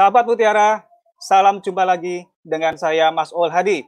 [0.00, 0.80] Sahabat Mutiara,
[1.20, 3.84] salam jumpa lagi dengan saya Mas Ol Hadi.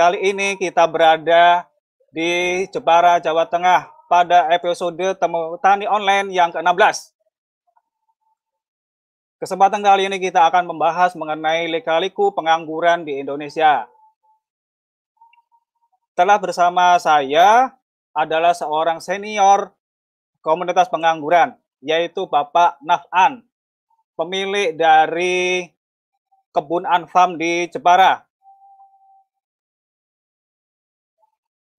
[0.00, 1.68] Kali ini kita berada
[2.08, 7.12] di Jepara, Jawa Tengah pada episode Temu Tani Online yang ke-16.
[9.44, 13.84] Kesempatan kali ini kita akan membahas mengenai lekaliku pengangguran di Indonesia.
[16.16, 17.76] Telah bersama saya
[18.16, 19.76] adalah seorang senior
[20.40, 23.44] komunitas pengangguran, yaitu Bapak Nafan,
[24.14, 25.68] pemilik dari
[26.54, 28.22] kebun Anfam di Jepara.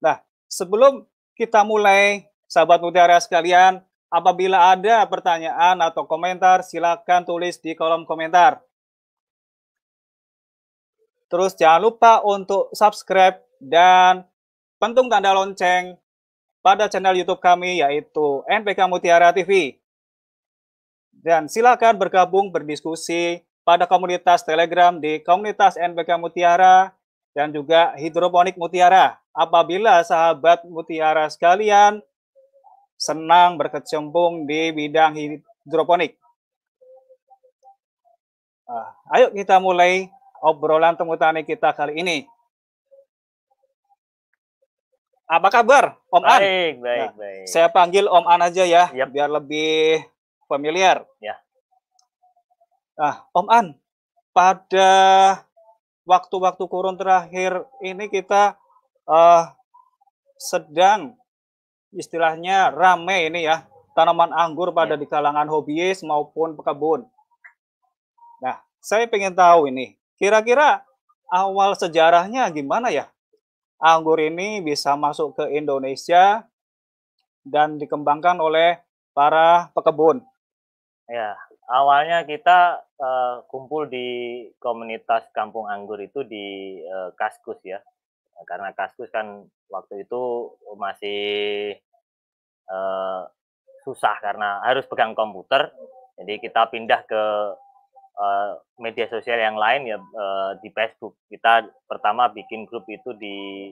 [0.04, 3.80] Nah, sebelum kita mulai, sahabat mutiara sekalian,
[4.12, 8.60] apabila ada pertanyaan atau komentar, silakan tulis di kolom komentar.
[11.26, 14.22] Terus jangan lupa untuk subscribe dan
[14.78, 15.98] pentung tanda lonceng
[16.62, 19.80] pada channel YouTube kami yaitu NPK Mutiara TV.
[21.26, 26.94] Dan silakan bergabung berdiskusi pada komunitas Telegram di komunitas NPK Mutiara
[27.34, 29.18] dan juga Hidroponik Mutiara.
[29.34, 31.98] Apabila sahabat Mutiara sekalian
[32.94, 36.14] senang berkecimpung di bidang hidroponik.
[38.70, 40.06] Nah, ayo kita mulai
[40.38, 42.22] obrolan temu tani kita kali ini.
[45.26, 46.38] Apa kabar, Om baik, An?
[46.38, 47.44] Baik, baik, nah, baik.
[47.50, 49.10] Saya panggil Om An aja ya, yep.
[49.10, 50.06] biar lebih
[50.46, 51.04] familiar.
[51.20, 51.36] Ya.
[52.96, 53.66] Nah, Om An,
[54.32, 54.92] pada
[56.08, 58.56] waktu-waktu kurun terakhir ini kita
[59.04, 59.52] uh,
[60.40, 61.18] sedang
[61.92, 65.00] istilahnya rame ini ya tanaman anggur pada ya.
[65.00, 67.08] di kalangan hobiis maupun pekebun.
[68.44, 70.84] Nah, saya ingin tahu ini, kira-kira
[71.32, 73.08] awal sejarahnya gimana ya?
[73.80, 76.44] Anggur ini bisa masuk ke Indonesia
[77.44, 78.80] dan dikembangkan oleh
[79.16, 80.20] para pekebun.
[81.06, 81.38] Ya,
[81.70, 87.78] awalnya kita uh, kumpul di komunitas Kampung Anggur itu di uh, Kaskus ya.
[88.42, 91.22] Karena Kaskus kan waktu itu masih
[92.66, 93.22] uh,
[93.86, 95.70] susah karena harus pegang komputer.
[96.18, 97.22] Jadi kita pindah ke
[98.18, 101.14] uh, media sosial yang lain ya uh, di Facebook.
[101.30, 103.70] Kita pertama bikin grup itu di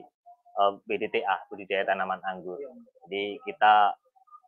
[0.55, 2.63] uh, BDTA, budidaya tanaman anggur.
[3.03, 3.91] Jadi kita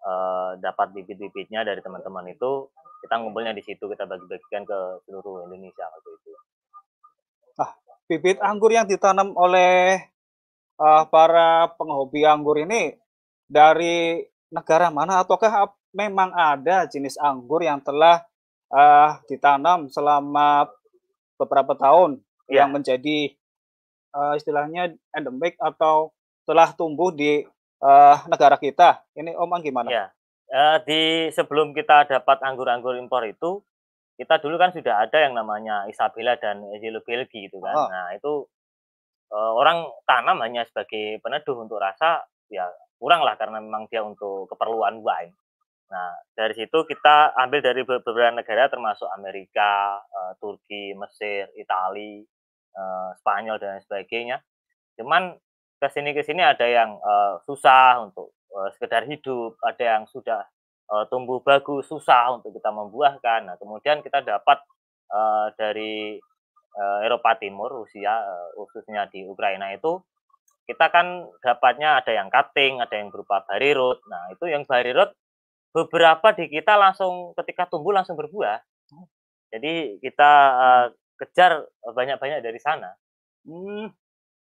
[0.07, 2.71] uh, dapat bibit-bibitnya dari teman-teman itu,
[3.03, 6.31] kita ngumpulnya di situ, kita bagi-bagikan ke seluruh Indonesia waktu itu.
[7.59, 7.71] Ah,
[8.07, 9.99] bibit anggur yang ditanam oleh
[10.79, 12.95] uh, para penghobi anggur ini
[13.47, 18.23] dari negara mana ataukah memang ada jenis anggur yang telah
[18.71, 20.71] uh, ditanam selama
[21.37, 22.63] beberapa tahun ya.
[22.63, 23.35] yang menjadi
[24.15, 26.11] uh, istilahnya endemik atau
[26.47, 27.43] telah tumbuh di
[27.81, 29.05] uh, negara kita.
[29.17, 29.89] Ini Om gimana?
[29.89, 30.05] Ya.
[30.47, 33.59] Uh, di sebelum kita dapat anggur-anggur impor itu,
[34.17, 37.75] kita dulu kan sudah ada yang namanya Isabella dan Yellow Belgi gitu kan.
[37.75, 37.87] Oh.
[37.91, 38.33] Nah, itu
[39.29, 42.65] uh, orang tanam hanya sebagai peneduh untuk rasa ya
[42.97, 45.35] kurang lah karena memang dia untuk keperluan wine.
[45.87, 52.25] Nah, dari situ kita ambil dari beberapa negara termasuk Amerika, uh, Turki, Mesir, Italia,
[52.75, 54.43] uh, Spanyol dan sebagainya.
[54.99, 55.37] Cuman
[55.77, 60.45] ke sini ke sini ada yang uh, susah untuk uh, sekedar hidup, ada yang sudah
[60.89, 63.45] uh, tumbuh bagus, susah untuk kita membuahkan.
[63.45, 64.57] Nah, kemudian kita dapat
[65.13, 66.17] uh, dari
[66.73, 70.01] uh, Eropa Timur, Rusia, uh, khususnya di Ukraina itu
[70.67, 74.03] kita kan dapatnya ada yang cutting, ada yang berupa barirut.
[74.11, 75.15] Nah, itu yang barirut
[75.71, 78.59] beberapa di kita langsung ketika tumbuh langsung berbuah.
[79.47, 80.85] Jadi kita uh,
[81.15, 82.91] kejar banyak-banyak dari sana.
[83.47, 83.87] Hmm,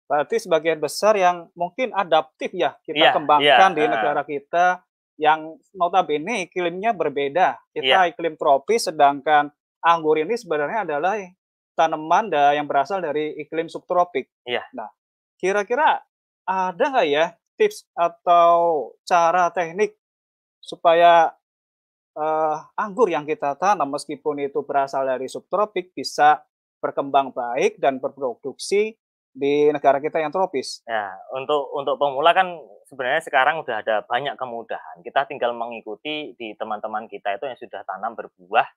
[0.07, 4.67] berarti sebagian besar yang mungkin adaptif ya kita yeah, kembangkan yeah, di negara kita
[5.21, 7.61] yang notabene iklimnya berbeda.
[7.71, 8.11] Kita yeah.
[8.11, 9.53] iklim tropis sedangkan
[9.85, 11.19] anggur ini sebenarnya adalah
[11.79, 14.29] tanaman yang berasal dari iklim subtropik.
[14.45, 14.65] Yeah.
[14.75, 14.91] Nah,
[15.39, 16.03] kira-kira
[16.47, 19.95] ada nggak ya tips atau cara teknik
[20.63, 21.31] supaya
[22.17, 26.43] uh, anggur yang kita tanam meskipun itu berasal dari subtropik bisa
[26.83, 28.99] berkembang baik dan berproduksi
[29.33, 30.85] di negara kita yang tropis.
[30.85, 32.61] Ya, untuk untuk pemula kan
[32.93, 35.01] sebenarnya sekarang udah ada banyak kemudahan.
[35.01, 38.69] Kita tinggal mengikuti di teman-teman kita itu yang sudah tanam berbuah.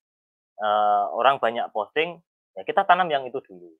[0.55, 2.15] Uh, orang banyak posting,
[2.55, 3.75] ya kita tanam yang itu dulu.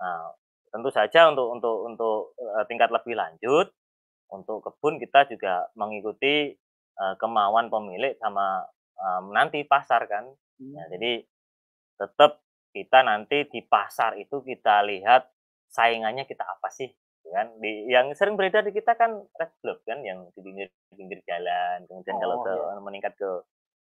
[0.00, 0.32] Nah,
[0.72, 3.68] tentu saja untuk untuk untuk uh, tingkat lebih lanjut,
[4.32, 6.56] untuk kebun kita juga mengikuti
[6.96, 8.64] uh, kemauan pemilik sama
[8.96, 10.24] uh, nanti pasar kan.
[10.56, 10.72] Hmm.
[10.72, 11.12] Ya, jadi
[12.00, 12.40] tetap
[12.72, 15.35] kita nanti di pasar itu kita lihat
[15.76, 19.84] saingannya kita apa sih gitu kan di yang sering beredar di kita kan red globe
[19.84, 22.80] kan yang di pinggir pinggir jalan kemudian oh, kalau ke, iya.
[22.80, 23.30] meningkat ke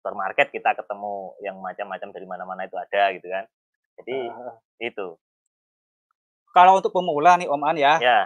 [0.06, 3.50] supermarket kita ketemu yang macam-macam dari mana-mana itu ada gitu kan.
[3.98, 5.18] Jadi uh, itu.
[6.54, 7.98] Kalau untuk pemula nih Om An ya.
[7.98, 8.22] Ya.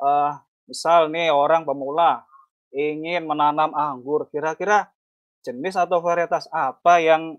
[0.00, 0.32] Uh,
[0.64, 2.24] misal nih orang pemula
[2.72, 4.88] ingin menanam anggur, kira-kira
[5.44, 7.36] jenis atau varietas apa yang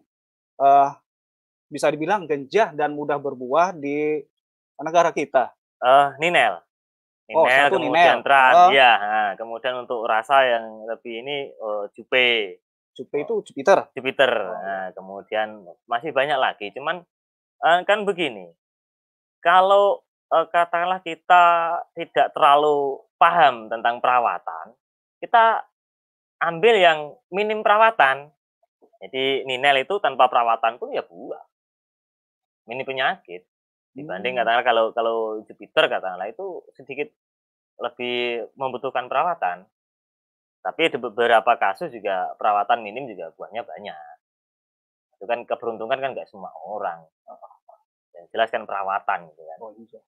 [0.61, 0.93] uh,
[1.73, 4.21] bisa dibilang genjah dan mudah berbuah di
[4.77, 5.49] negara kita?
[5.79, 6.59] Uh, Ninel.
[7.31, 8.25] Oh, Ninel, oh, kemudian Ninel.
[8.25, 8.91] Tran, uh, ya.
[8.99, 12.59] Nah, kemudian untuk rasa yang lebih ini uh, Jupe.
[12.97, 13.87] Jupe itu Jupiter.
[13.95, 14.31] Jupiter.
[14.33, 14.59] Oh.
[14.59, 16.75] Nah, kemudian masih banyak lagi.
[16.75, 16.99] Cuman
[17.63, 18.51] uh, kan begini.
[19.39, 20.03] Kalau
[20.35, 24.75] uh, katakanlah kita tidak terlalu paham tentang perawatan,
[25.23, 25.63] kita
[26.43, 26.99] ambil yang
[27.31, 28.31] minim perawatan.
[28.99, 31.43] Jadi Ninel itu tanpa perawatan pun ya buah.
[32.67, 33.48] Minim penyakit.
[33.93, 34.41] Dibanding hmm.
[34.45, 37.09] katakanlah kalau kalau Jupiter katakanlah itu sedikit
[37.79, 39.65] lebih membutuhkan perawatan.
[40.59, 44.15] Tapi di beberapa kasus juga perawatan minim juga buahnya banyak.
[45.15, 47.07] Itu kan keberuntungan kan nggak semua orang.
[48.11, 49.57] Yang jelas kan perawatan gitu kan.
[49.63, 50.01] Oh, iya.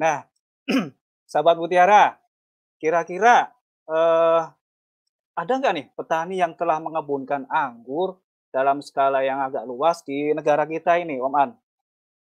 [0.00, 0.16] Nah,
[1.30, 2.16] sahabat Mutiara,
[2.80, 3.52] kira-kira
[3.92, 4.42] eh,
[5.36, 10.64] ada nggak nih petani yang telah mengebunkan anggur dalam skala yang agak luas di negara
[10.64, 11.50] kita ini, Om An?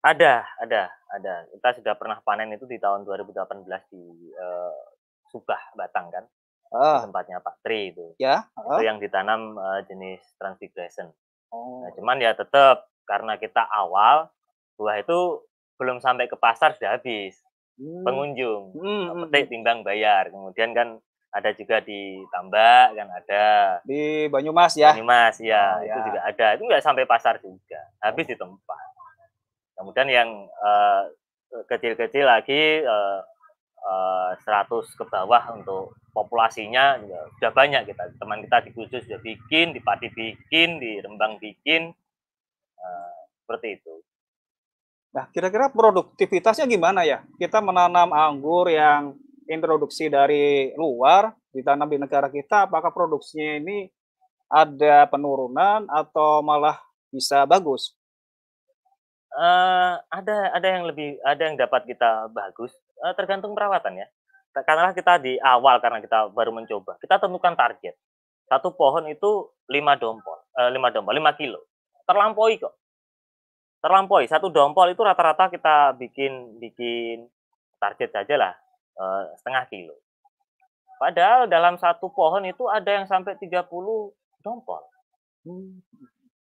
[0.02, 1.34] Ada, ada, ada.
[1.54, 4.82] Kita sudah pernah panen itu di tahun 2018 di uh,
[5.30, 6.26] Subah, Batang kan.
[6.74, 6.98] Uh.
[6.98, 8.18] Di tempatnya Pak Tri itu.
[8.18, 8.50] Ya.
[8.58, 8.82] Uh.
[8.82, 11.14] Itu yang ditanam uh, jenis Transfiguration.
[11.54, 11.86] Oh.
[11.86, 14.34] Nah, cuman ya tetap karena kita awal
[14.80, 15.46] buah itu
[15.78, 17.38] belum sampai ke pasar sudah habis.
[17.78, 18.02] Hmm.
[18.02, 19.06] Pengunjung hmm.
[19.14, 19.54] hmm petik hmm.
[19.54, 20.34] timbang bayar.
[20.34, 20.98] Kemudian kan
[21.32, 23.44] ada juga di Tambak kan ada
[23.88, 25.96] di Banyumas ya Banyumas ya, oh, ya.
[25.96, 28.91] itu juga ada itu nggak sampai pasar juga habis di tempat
[29.76, 30.30] kemudian yang
[30.62, 31.08] uh,
[31.68, 33.22] kecil-kecil lagi uh,
[33.84, 34.70] uh, 100
[35.00, 39.80] ke bawah untuk populasinya juga sudah banyak kita teman kita di Kudus sudah bikin di
[39.84, 41.92] Pati bikin di Rembang bikin
[42.80, 43.96] uh, seperti itu
[45.12, 47.20] Nah, kira-kira produktivitasnya gimana ya?
[47.36, 53.92] Kita menanam anggur yang introduksi dari luar ditanam di negara kita, apakah produksinya ini
[54.48, 56.80] ada penurunan atau malah
[57.12, 57.92] bisa bagus?
[59.32, 64.08] Uh, ada ada yang lebih ada yang dapat kita bagus uh, tergantung perawatan ya.
[64.52, 67.96] Karena kita di awal karena kita baru mencoba, kita tentukan target.
[68.52, 71.64] Satu pohon itu lima dompol, uh, lima dompol, lima kilo.
[72.04, 72.76] Terlampaui kok.
[73.80, 74.28] Terlampaui.
[74.28, 77.32] Satu dompol itu rata-rata kita bikin bikin
[77.80, 78.54] target saja lah
[79.00, 79.96] uh, setengah kilo.
[81.02, 83.66] Padahal dalam satu pohon itu ada yang sampai 30
[84.46, 84.84] dompol.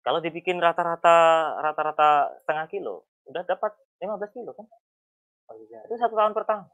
[0.01, 1.17] Kalau dibikin rata-rata
[1.61, 4.65] rata-rata setengah kilo, udah dapat 15 kilo kan?
[5.51, 5.85] Oh, iya.
[5.85, 6.65] Itu satu tahun pertama.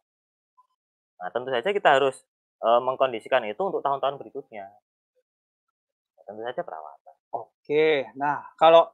[1.18, 2.24] Nah, tentu saja kita harus
[2.64, 4.70] uh, mengkondisikan itu untuk tahun-tahun berikutnya.
[6.24, 7.16] Tentu saja perawatan.
[7.36, 8.88] Oke, nah kalau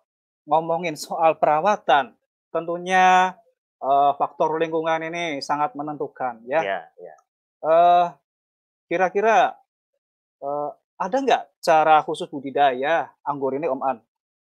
[0.50, 2.18] ngomongin soal perawatan,
[2.50, 3.38] tentunya
[3.82, 6.62] uh, faktor lingkungan ini sangat menentukan ya.
[6.62, 7.16] Iya, iya.
[7.64, 8.08] Uh,
[8.90, 9.56] kira-kira
[10.42, 13.98] uh, ada nggak cara khusus budidaya anggur ini Om An?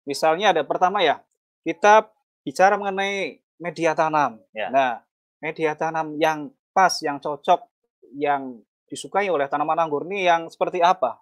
[0.07, 1.21] Misalnya ada pertama ya,
[1.67, 2.09] kita
[2.47, 4.39] bicara mengenai media tanam.
[4.55, 4.71] Ya.
[4.71, 5.03] Nah,
[5.43, 7.67] media tanam yang pas, yang cocok,
[8.15, 11.19] yang disukai oleh tanaman anggur ini yang seperti apa?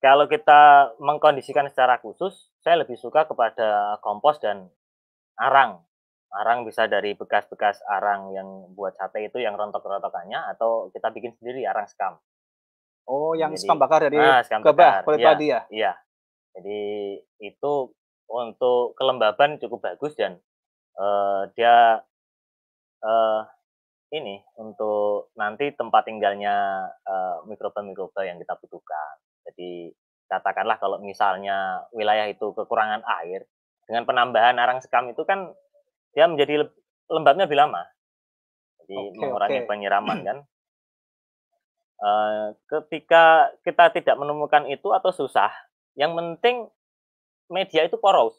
[0.00, 4.72] Kalau kita mengkondisikan secara khusus, saya lebih suka kepada kompos dan
[5.36, 5.84] arang.
[6.32, 11.68] Arang bisa dari bekas-bekas arang yang buat sate itu yang rontok-rontokannya atau kita bikin sendiri
[11.68, 12.16] arang skam.
[13.04, 15.60] Oh, yang Jadi, skam bakar dari nah, skam kebah, kulit ya, ya?
[15.68, 15.92] Iya.
[16.56, 16.80] Jadi
[17.42, 17.72] itu
[18.30, 20.38] untuk kelembaban cukup bagus dan
[20.98, 22.02] uh, dia
[23.02, 23.42] uh,
[24.10, 29.14] ini untuk nanti tempat tinggalnya uh, mikroba-mikroba yang kita butuhkan.
[29.46, 29.94] Jadi
[30.30, 33.46] katakanlah kalau misalnya wilayah itu kekurangan air,
[33.90, 35.50] dengan penambahan arang sekam itu kan
[36.14, 36.70] dia menjadi
[37.10, 37.82] lembabnya lebih lama.
[38.86, 39.66] Jadi okay, mengurangi okay.
[39.66, 40.38] penyiraman kan.
[42.00, 45.52] Uh, ketika kita tidak menemukan itu atau susah,
[45.98, 46.68] yang penting
[47.50, 48.38] media itu poros.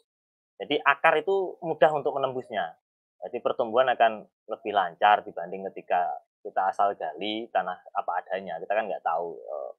[0.56, 2.76] Jadi akar itu mudah untuk menembusnya.
[3.22, 6.10] Jadi pertumbuhan akan lebih lancar dibanding ketika
[6.42, 8.58] kita asal gali tanah apa adanya.
[8.58, 9.72] Kita kan nggak tahu uh,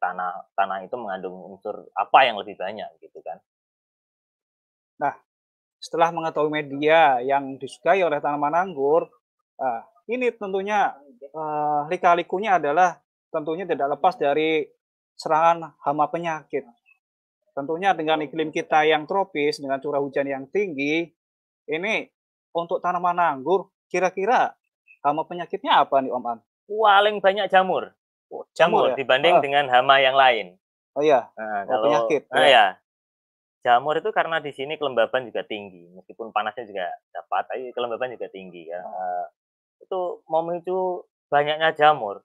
[0.00, 3.38] tanah tanah itu mengandung unsur apa yang lebih banyak gitu kan.
[4.98, 5.14] Nah,
[5.78, 9.08] setelah mengetahui media yang disukai oleh tanaman anggur,
[9.60, 10.96] uh, ini tentunya
[11.32, 12.98] uh, lika-likunya adalah
[13.30, 14.66] tentunya tidak lepas dari
[15.20, 16.64] serangan hama penyakit.
[17.52, 21.12] Tentunya dengan iklim kita yang tropis, dengan curah hujan yang tinggi,
[21.68, 22.08] ini
[22.56, 24.56] untuk tanaman anggur, kira-kira
[25.04, 26.38] hama penyakitnya apa nih Om An?
[26.64, 27.92] Paling banyak jamur.
[28.30, 28.96] Oh, jamur, jamur ya?
[28.96, 29.42] dibanding uh.
[29.44, 30.56] dengan hama yang lain.
[30.96, 31.28] Oh iya.
[31.36, 32.22] Nah, oh, kalau, penyakit.
[32.30, 32.66] Nah, ya.
[33.60, 38.30] jamur itu karena di sini kelembaban juga tinggi, meskipun panasnya juga dapat, tapi kelembaban juga
[38.32, 38.80] tinggi ya.
[38.80, 39.26] Uh,
[39.82, 40.00] itu
[40.30, 42.24] memicu banyaknya jamur.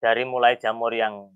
[0.00, 1.28] Dari mulai jamur yang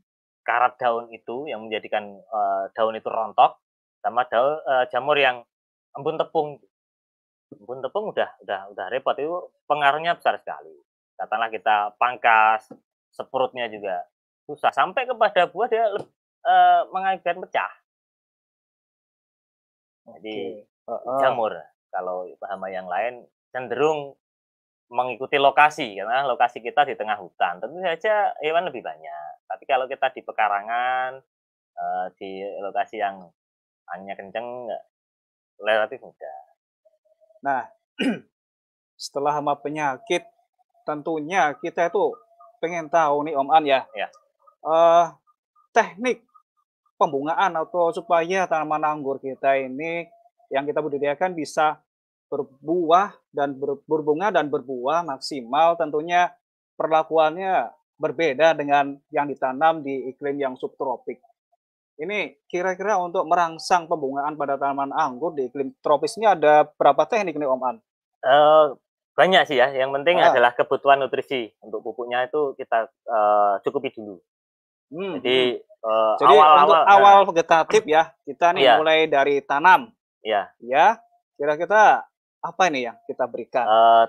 [0.44, 3.58] karat daun itu yang menjadikan uh, daun itu rontok,
[4.04, 5.40] sama daun uh, jamur yang
[5.96, 6.60] embun tepung.
[7.54, 9.16] Embun tepung udah udah udah repot.
[9.16, 10.76] Itu pengaruhnya besar sekali.
[11.16, 12.68] Katakanlah kita pangkas,
[13.14, 14.04] seprutnya juga
[14.44, 14.70] susah.
[14.74, 17.72] Sampai kepada buah dia uh, mengakibatkan pecah.
[20.18, 20.60] Jadi
[20.90, 21.56] uh, jamur.
[21.94, 23.22] Kalau hama yang lain
[23.54, 24.18] cenderung
[24.94, 27.58] mengikuti lokasi karena lokasi kita di tengah hutan.
[27.58, 29.32] Tentu saja hewan lebih banyak.
[29.50, 31.18] Tapi kalau kita di pekarangan
[31.74, 33.26] uh, di lokasi yang
[33.90, 34.70] anginnya kenceng
[35.58, 36.40] relatif mudah.
[37.42, 37.62] Nah
[39.04, 40.22] setelah hama penyakit
[40.86, 42.14] tentunya kita itu
[42.62, 44.08] pengen tahu nih Om An ya, ya.
[44.64, 45.10] Uh,
[45.74, 46.22] teknik
[46.94, 50.06] pembungaan atau supaya tanaman anggur kita ini
[50.48, 51.82] yang kita budidayakan bisa
[52.28, 56.32] berbuah dan ber, berbunga dan berbuah maksimal tentunya
[56.74, 61.22] perlakuannya berbeda dengan yang ditanam di iklim yang subtropik.
[61.94, 67.38] Ini kira-kira untuk merangsang pembungaan pada tanaman anggur di iklim tropis ini ada berapa teknik
[67.38, 67.76] nih Om An?
[68.24, 68.74] Uh,
[69.14, 69.70] banyak sih ya.
[69.70, 70.34] Yang penting ah.
[70.34, 74.18] adalah kebutuhan nutrisi untuk pupuknya itu kita uh, cukupi dulu.
[74.90, 75.62] Hmm, Jadi.
[75.84, 77.26] Uh, Jadi awal, untuk awal, awal nah.
[77.28, 78.74] vegetatif ya, kita nih iya.
[78.80, 79.92] mulai dari tanam.
[80.24, 80.50] Iya.
[80.64, 80.86] Ya,
[81.36, 82.08] kira-kira
[82.44, 83.64] apa ini yang kita berikan?
[83.64, 84.04] Uh,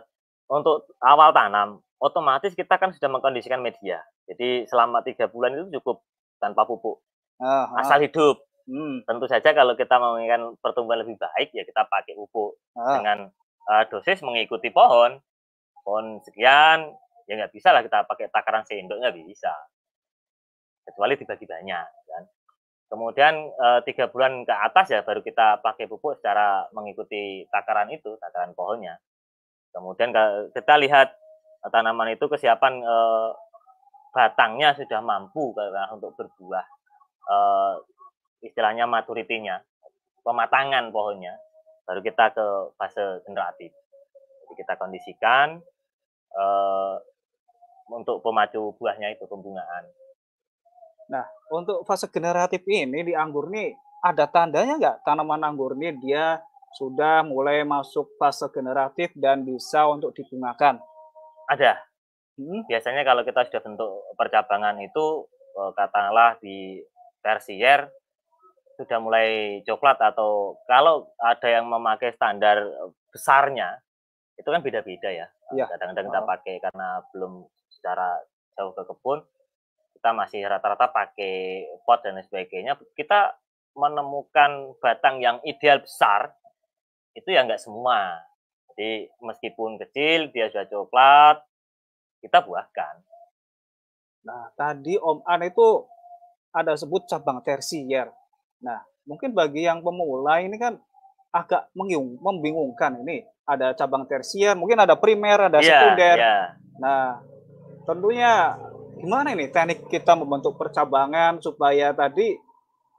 [0.51, 4.03] untuk awal tanam, otomatis kita kan sudah mengkondisikan media.
[4.27, 6.03] Jadi selama tiga bulan itu cukup
[6.43, 6.99] tanpa pupuk,
[7.39, 7.79] uh, uh.
[7.79, 8.43] asal hidup.
[8.65, 9.05] Hmm.
[9.05, 12.99] Tentu saja kalau kita menginginkan pertumbuhan lebih baik, ya kita pakai pupuk uh.
[12.99, 13.31] dengan
[13.71, 15.17] uh, dosis mengikuti pohon.
[15.85, 16.91] Pohon sekian,
[17.29, 19.53] ya nggak bisa lah kita pakai takaran sendok nggak bisa
[20.85, 22.23] kecuali dibagi banyak kan.
[22.85, 28.13] Kemudian e, tiga bulan ke atas ya baru kita pakai pupuk secara mengikuti takaran itu,
[28.21, 29.01] takaran pohonnya.
[29.73, 30.13] Kemudian
[30.53, 31.17] kita lihat
[31.73, 32.95] tanaman itu kesiapan e,
[34.15, 35.51] batangnya sudah mampu
[35.91, 36.63] untuk berbuah.
[38.39, 39.59] Istilahnya maturitinya,
[40.23, 41.35] pematangan pohonnya,
[41.83, 42.45] baru kita ke
[42.79, 43.75] fase generatif.
[44.45, 45.59] Jadi kita kondisikan
[47.91, 49.83] untuk pemacu buahnya itu pembungaan.
[51.09, 56.41] Nah, untuk fase generatif ini di anggur nih ada tandanya nggak tanaman anggur ini dia
[56.75, 60.81] sudah mulai masuk fase generatif dan bisa untuk dibungakan?
[61.47, 61.79] Ada.
[62.35, 62.67] Hmm?
[62.67, 66.83] Biasanya kalau kita sudah bentuk percabangan itu eh, katakanlah di
[67.23, 67.87] tersier
[68.75, 72.59] sudah mulai coklat atau kalau ada yang memakai standar
[73.07, 73.79] besarnya
[74.35, 75.27] itu kan beda-beda ya.
[75.55, 75.65] Iya.
[75.71, 76.09] Kadang-kadang ya.
[76.11, 78.19] kita pakai karena belum secara
[78.59, 79.23] jauh ke kebun
[79.95, 83.39] kita masih rata-rata pakai pot dan sebagainya, kita
[83.75, 86.35] menemukan batang yang ideal besar
[87.15, 88.19] itu ya nggak semua.
[88.75, 91.37] Jadi meskipun kecil dia sudah coklat,
[92.19, 92.95] kita buahkan.
[94.27, 95.87] Nah, tadi Om An itu
[96.51, 98.11] ada sebut cabang tersier.
[98.59, 100.75] Nah, mungkin bagi yang pemula ini kan
[101.31, 103.23] agak mengiung, membingungkan ini.
[103.45, 106.15] Ada cabang tersier, mungkin ada primer, ada yeah, sekunder.
[106.17, 106.43] Yeah.
[106.81, 107.21] Nah,
[107.85, 108.57] tentunya
[108.99, 112.35] gimana ini teknik kita membentuk percabangan supaya tadi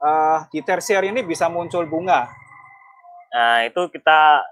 [0.01, 2.29] uh, di tersier ini bisa muncul bunga?
[3.33, 4.45] Nah, itu kita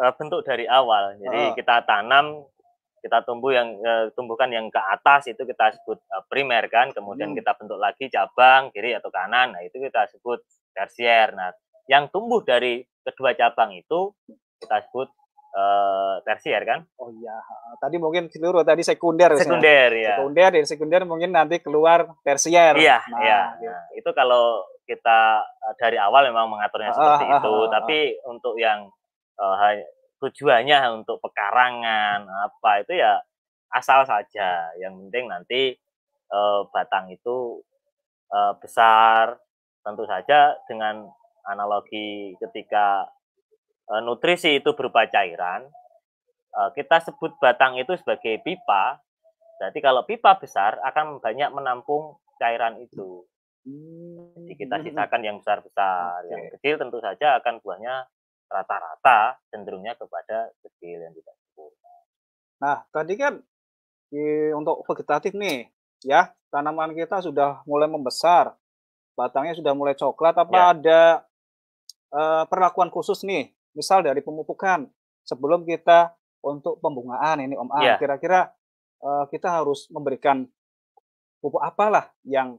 [0.00, 1.18] uh, bentuk dari awal.
[1.18, 1.52] Jadi uh.
[1.56, 2.46] kita tanam,
[3.02, 7.32] kita tumbuh yang uh, tumbuhkan yang ke atas itu kita sebut uh, primer kan, kemudian
[7.32, 7.38] hmm.
[7.42, 9.56] kita bentuk lagi cabang kiri atau kanan.
[9.56, 10.40] Nah, itu kita sebut
[10.72, 11.34] tersier.
[11.36, 11.52] Nah,
[11.90, 14.14] yang tumbuh dari kedua cabang itu
[14.62, 15.12] kita sebut
[15.54, 16.82] uh, tersier kan?
[16.98, 17.38] Oh iya,
[17.78, 19.38] tadi mungkin seluruh tadi sekunder.
[19.38, 20.18] Sekunder ya.
[20.18, 22.74] Sekunder dari sekunder mungkin nanti keluar tersier.
[22.74, 23.40] Iya, nah, iya.
[23.62, 23.70] Gitu.
[23.70, 24.44] Nah, itu kalau
[24.84, 28.90] kita eh, dari awal memang mengaturnya seperti itu, tapi untuk yang
[29.40, 29.56] uh,
[30.20, 33.22] tujuannya untuk pekarangan apa itu ya
[33.72, 34.74] asal saja.
[34.76, 35.62] Yang penting nanti
[36.34, 37.62] uh, batang itu
[38.30, 39.38] uh, besar,
[39.84, 41.08] tentu saja dengan
[41.44, 43.04] analogi ketika
[44.04, 45.68] nutrisi itu berupa cairan,
[46.52, 49.00] e, kita sebut batang itu sebagai pipa.
[49.60, 53.24] Jadi kalau pipa besar akan banyak menampung cairan itu.
[53.64, 54.84] Jadi kita hmm.
[54.88, 56.30] sisakan yang besar-besar, okay.
[56.32, 58.04] yang kecil tentu saja akan buahnya
[58.52, 61.94] rata-rata cenderungnya kepada kecil yang tidak sempurna.
[62.60, 63.40] Nah, tadi kan
[64.12, 65.72] di, untuk vegetatif nih,
[66.04, 68.52] ya tanaman kita sudah mulai membesar,
[69.16, 70.36] batangnya sudah mulai coklat.
[70.36, 70.64] Apa ya.
[70.76, 71.00] ada
[72.12, 74.86] uh, perlakuan khusus nih misal dari pemupukan
[75.26, 76.14] sebelum kita
[76.44, 77.98] untuk pembungaan ini Om An, yeah.
[77.98, 78.52] kira-kira
[79.02, 80.46] uh, kita harus memberikan
[81.42, 82.56] pupuk apalah yang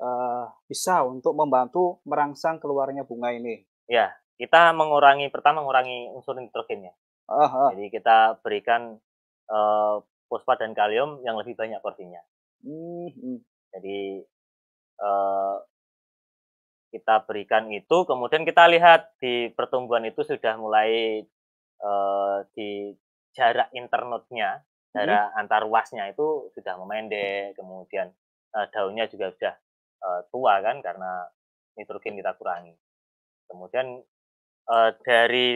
[0.00, 3.64] uh, bisa untuk membantu merangsang keluarnya bunga ini?
[3.90, 6.96] Ya, kita mengurangi pertama mengurangi unsur nitrogennya.
[7.28, 7.70] Heeh heeh.
[7.76, 9.00] Jadi kita berikan,
[9.48, 9.94] eee,
[10.28, 12.20] fosfat dan kalium yang lebih banyak porsinya.
[12.64, 13.38] Mmm, mhm.
[13.76, 14.24] Jadi,
[15.00, 15.56] eee
[16.94, 21.22] kita berikan itu, kemudian kita lihat di pertumbuhan itu sudah mulai,
[21.84, 22.70] eee, di
[23.36, 24.62] jarak internode-nya,
[24.94, 24.94] Mhm.
[24.94, 28.08] jarak antar ruasnya itu sudah memendek, kemudian,
[28.54, 29.54] eee, daunnya juga sudah,
[30.04, 31.12] eee, tua kan karena
[31.78, 32.74] nitrogen kita kurangi.
[33.50, 33.86] Kemudian,
[34.72, 35.48] eee, dari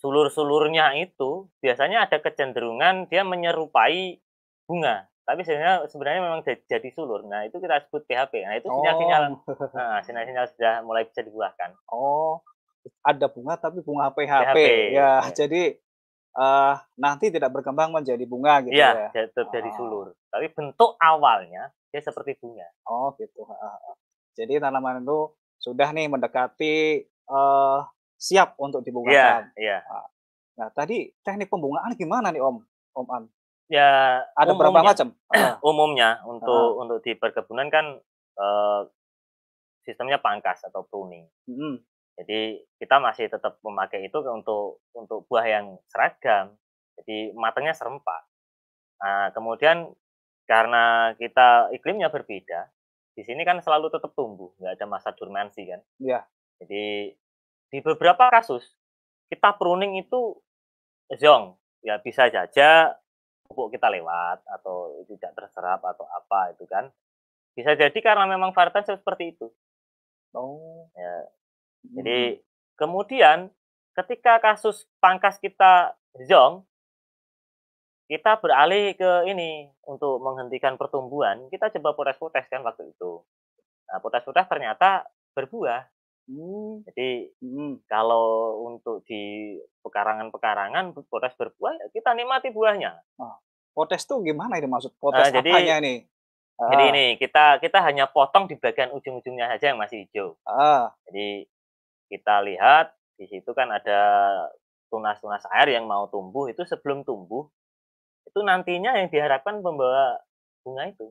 [0.00, 4.18] sulur-sulurnya itu biasanya ada kecenderungan dia menyerupai
[4.68, 7.22] bunga, tapi sebenarnya sebenarnya memang ja jadi sulur.
[7.22, 8.34] Nah, itu kita sebut PHP.
[8.42, 9.38] Nah, itu sinyal-sinyal Oh.
[9.78, 11.70] heeh, sinyal-sinyal sudah mulai bisa dibuahkan.
[11.86, 12.42] Oh,
[13.06, 14.42] ada bunga tapi bunga PHP.
[14.42, 15.30] PHP, Ya, ya.
[15.38, 15.62] jadi,
[16.34, 19.08] eee, nanti tidak berkembang menjadi bunga gitu Iya, ya?
[19.14, 19.76] ja tetap jadi Oh.
[19.78, 22.66] sulur, tapi bentuk awalnya dia seperti bunga.
[22.90, 23.46] Oh gitu.
[24.34, 25.30] Jadi tanaman itu
[25.62, 27.78] sudah nih mendekati, eee,
[28.18, 29.46] siap untuk dibungakan.
[29.54, 29.78] Iya iya.
[29.86, 30.06] Ah,
[30.58, 32.56] nah tadi teknik pembungaan gimana nih Om
[32.98, 33.24] Om An?
[33.70, 35.08] Ya, Ada berapa umumnya macam?
[35.30, 35.54] Heeh.
[35.70, 38.02] umumnya untuk untuk di perkebunan kan,
[38.34, 38.80] eee,
[39.86, 41.30] sistemnya pangkas atau pruning.
[42.20, 46.52] Jadi kita masih tetap memakai itu untuk untuk buah yang seragam,
[47.00, 48.28] jadi matangnya serempak.
[49.00, 49.88] Nah, kemudian
[50.44, 52.68] karena kita iklimnya berbeda,
[53.16, 55.80] di sini kan selalu tetap tumbuh, nggak ada masa dormansi kan.
[55.96, 56.20] Iya.
[56.60, 57.14] Jadi
[57.70, 58.76] di beberapa kasus
[59.32, 60.36] kita pruning itu
[61.16, 62.99] zonk, ya bisa saja
[63.50, 66.86] pupuk kita lewat atau tidak terserap atau apa itu kan.
[67.58, 69.50] Bisa jadi karena memang varietas seperti itu.
[70.32, 70.86] Oh.
[70.94, 71.26] Ya.
[71.90, 71.94] Mhm.
[71.98, 72.20] Jadi
[72.78, 73.50] kemudian
[73.98, 76.64] ketika kasus pangkas kita zonk
[78.10, 83.22] kita beralih ke ini, untuk menghentikan pertumbuhan, kita coba potas-potas kan waktu itu.
[83.86, 85.86] Nah, potas-potas ternyata berbuah.
[86.30, 86.86] Mmm.
[86.86, 87.10] Jadi
[87.42, 87.82] Mhm.
[87.90, 93.02] kalau untuk di pekarangan-pekarangan potas berbuah, ya kita nikmati buahnya.
[93.18, 93.34] Oh,
[93.74, 95.98] potes tuh gimana ini maksud potes jadi apanya nih?
[96.60, 96.92] jadi Heeh.
[96.92, 100.36] ini, kita kita hanya potong di bagian ujung-ujungnya saja yang masih hijau.
[100.46, 100.82] Heeh.
[101.10, 101.28] Jadi
[102.12, 104.00] kita lihat di situ kan ada
[104.92, 107.48] tunas-tunas air yang mau tumbuh, itu sebelum tumbuh,
[108.28, 110.20] itu nantinya yang diharapkan pembawa
[110.62, 111.10] bunga itu.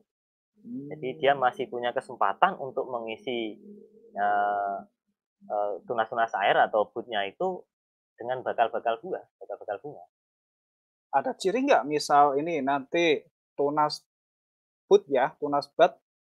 [0.90, 3.58] Jadi dia masih punya kesempatan untuk mengisi,
[4.14, 4.76] eee,
[5.88, 7.64] tunas-tunas air atau bud-nya itu
[8.20, 10.04] dengan bakal-bakal buah, bakal-bakal bunga.
[11.10, 13.24] Ada ciri nggak misal ini nanti
[13.58, 14.06] tunas
[14.86, 15.90] bud ya, tunas bud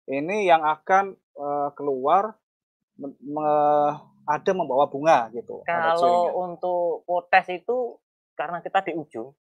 [0.07, 2.35] ini yang akan, eee, keluar
[3.01, 3.49] men me
[4.29, 5.65] ada membawa bunga gitu?
[5.67, 7.99] Kalau untuk potes itu
[8.39, 9.35] karena kita di ujung,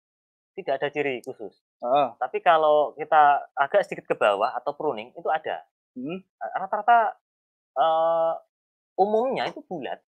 [0.57, 1.61] tidak ada ciri khusus.
[1.85, 2.09] Heeh.
[2.17, 5.61] Tapi kalau kita agak sedikit ke bawah atau pruning itu ada.
[5.95, 7.19] Eee, rata-rata,
[7.77, 8.33] eee,
[8.99, 10.03] umumnya itu bulat.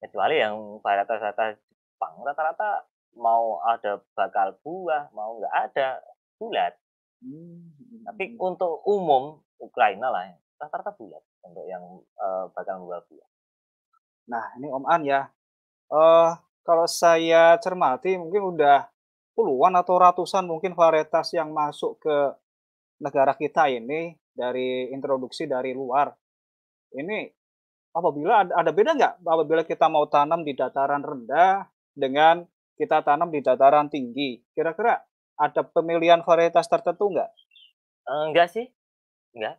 [0.00, 6.00] Kecuali yang varietas-varietas Jepang, rata-rata mau ada bakal buah, mau nggak ada,
[6.38, 6.72] bulat.
[7.20, 8.40] Mhm Tapi mhm.
[8.40, 13.28] untuk umum, Ukraina lah, rata-rata bulat untuk yang, eee, bakal membawa buah.
[14.30, 15.28] Nah ini Om An ya,
[15.92, 16.30] eee,
[16.64, 18.88] kalau saya cermati mungkin udah
[19.36, 22.16] puluhan atau ratusan mungkin varietas yang masuk ke
[23.00, 26.12] negara kita ini dari introduksi dari luar.
[26.92, 27.39] Ini
[27.96, 32.44] apabila ad ada beda nggak apabila kita mau tanam di dataran rendah dengan
[32.78, 34.40] kita tanam di dataran tinggi?
[34.56, 35.00] Kira-kira
[35.40, 37.30] ada pemilihan varietas tertentu nggak?
[38.08, 38.66] Enggak sih,
[39.36, 39.56] enggak.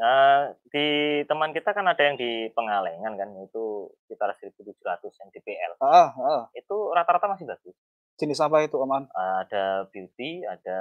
[0.00, 0.42] Eee,
[0.74, 0.86] di
[1.30, 5.72] teman kita kan ada yang di Pengalengan kan, itu sekitar 1.700 yang DPL.
[5.80, 6.42] Heeh heeh.
[6.64, 7.76] Itu rata-rata masih bagus.
[8.18, 9.04] Jenis apa itu Om An?
[9.10, 10.80] Eee, ada Beauty, ada,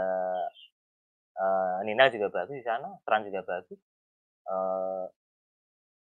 [1.38, 3.80] eee, Nina juga bagus di sana, Tran juga bagus.
[4.48, 5.06] Eee,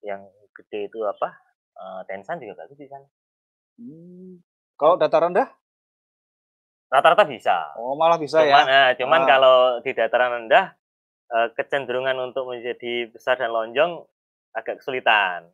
[0.07, 0.23] yang
[0.57, 1.29] gede itu apa,
[1.81, 3.07] eee, Tensan juga bagus di sana.
[3.81, 4.41] Mmm,
[4.81, 5.49] kalau dataran rendah?
[6.93, 7.57] Rata-rata bisa.
[7.77, 8.69] Oh malah bisa Cuman ya?
[8.69, 9.29] eee, cuman Heeh.
[9.29, 10.67] kalau di dataran rendah,
[11.35, 13.93] eee, kecenderungan untuk menjadi besar dan lonjong
[14.57, 15.51] agak kesulitan.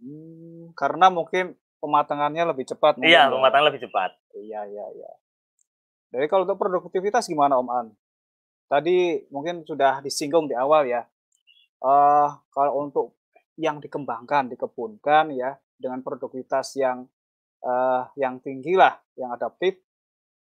[0.00, 1.44] Mmm, karena mungkin
[1.80, 3.30] pematangannya lebih cepat Iya, ya?
[3.32, 4.10] pematangan lebih cepat.
[4.34, 5.10] Iya iya iya.
[6.14, 7.86] Jadi kalau untuk produktivitas gimana Om An?
[8.70, 11.02] Tadi mungkin sudah disinggung di awal ya,
[11.82, 13.06] eee, kalau untuk
[13.60, 17.04] yang dikembangkan, dikebunkan ya, dengan produktivitas yang,
[17.64, 19.76] eee, yang tinggilah, yang adaptif,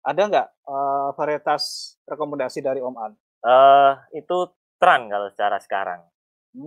[0.05, 3.13] ada nggak, eee, varietas rekomendasi dari Om An?
[3.41, 4.37] Eee, itu
[4.81, 6.01] Tran kalau secara sekarang.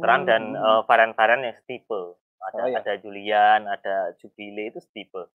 [0.03, 0.87] Tran Mmm, dan, mhm.
[0.87, 2.18] varian-varian yang setipe.
[2.44, 2.81] Ada Oh ya.
[2.83, 5.31] ada Julian, ada Jubile itu setipe.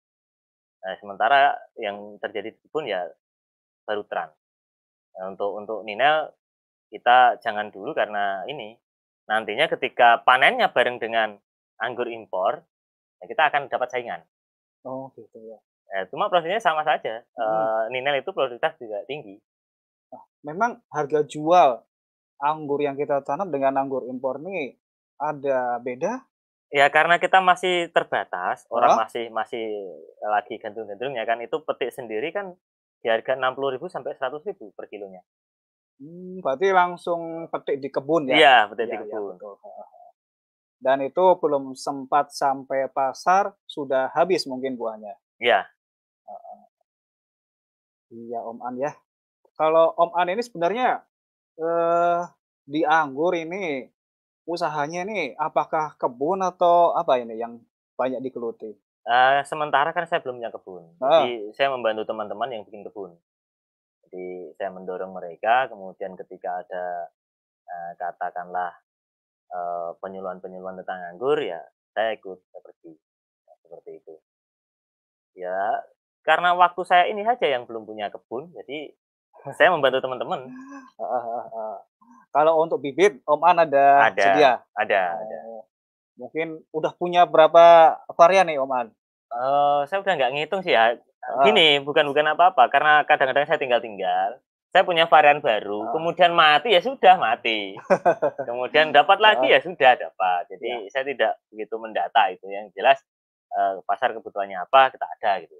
[0.85, 3.05] Nah, sementara yang terjadi di kebun ya
[3.89, 4.31] baru Tran.
[5.19, 6.29] Nah, untuk untuk Nina
[6.93, 8.77] kita jangan dulu karena ini,
[9.31, 11.39] nantinya ketika panennya bareng dengan
[11.81, 12.65] anggur impor,
[13.23, 14.23] ya kita akan dapat saingan.
[14.85, 15.59] Oh, gitu ya.
[15.93, 17.69] Eh, cuma prosesnya sama saja, Hmm.
[17.69, 19.37] eee, nilai itu produktivitas juga tinggi.
[20.13, 21.71] Nah, memang harga jual
[22.51, 24.77] anggur yang kita tanam dengan anggur impor nih
[25.21, 26.13] ada beda?
[26.73, 28.99] Ya karena kita masih terbatas, orang Heeh.
[29.01, 29.65] masih masih
[30.25, 32.57] lagi gandrung-gandrungnya kan, itu petik sendiri kan
[33.05, 35.21] di harga Rp60.000 sampai Rp100.000 per kilonya.
[36.03, 38.43] Mmm, berarti langsung petik di kebun ya?
[38.43, 39.37] Iya, petik di Iya iya, kebun.
[39.39, 39.93] betul, heeh heeh.
[40.85, 45.19] Dan itu belum sempat sampai pasar, sudah habis mungkin buahnya?
[45.41, 45.67] Iya.
[48.13, 48.93] Iya, Om An, ya.
[49.59, 51.03] Kalau Om An ini sebenarnya,
[51.61, 52.21] eee,
[52.69, 53.89] di anggur ini,
[54.49, 57.61] usahanya nih apakah kebun atau apa ini yang
[57.99, 58.77] banyak digeluti?
[59.05, 61.29] Eee, sementara kan saya belum punya kebun, Heeh.
[61.29, 63.21] jadi saya membantu teman-teman yang bikin kebun.
[64.14, 67.11] Jadi saya mendorong mereka, kemudian ketika ada,
[67.66, 68.70] eee, katakanlah,
[69.50, 71.59] eee, penyuluhan-penyuluhan tentang anggur, ya
[71.90, 72.94] saya ikut, saya pergi,
[73.42, 74.14] ya seperti itu.
[75.35, 75.83] Ya,
[76.22, 78.94] karena waktu saya ini saja yang belum punya kebun, jadi
[79.59, 80.46] saya membantu teman-teman.
[82.38, 84.53] Kalau untuk bibit Om An ada Ada, sedia?
[84.79, 85.38] ada ada.
[85.42, 85.66] Oh,
[86.14, 88.87] mungkin udah punya berapa varian nih Om An?
[89.35, 91.42] Eee, saya udah nggak ngitung sih ya, Heeh.
[91.51, 94.38] gini, bukan bukan apa-apa, karena kadang-kadang saya tinggal-tinggal,
[94.70, 95.92] saya punya varian baru, Heeh.
[95.94, 97.75] kemudian mati, ya sudah mati.
[98.49, 99.57] Kemudian dapat lagi, Heeh.
[99.57, 100.42] ya sudah dapat.
[100.53, 103.01] Jadi saya tidak begitu mendata itu, yang jelas,
[103.51, 105.57] eee, pasar kebutuhannya apa, kita ada gitu.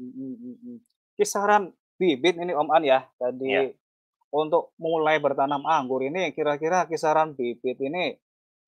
[0.00, 0.74] Mhm mhm.
[1.18, 3.68] Kisaran bibit ini Om An ya, tadi
[4.32, 8.16] untuk mulai bertanam anggur ini kira-kira kisaran bibit ini,